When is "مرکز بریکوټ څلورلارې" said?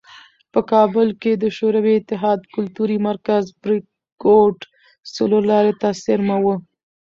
3.09-5.73